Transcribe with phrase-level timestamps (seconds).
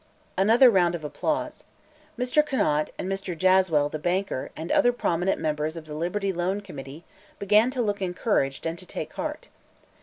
[0.35, 1.63] Another round of applause.
[2.17, 2.43] Mr.
[2.43, 3.37] Conant, and Mr.
[3.37, 7.03] Jaswell, the banker, and other prominent members of the Liberty Loan Committee
[7.37, 9.49] began to look encouraged and to take heart.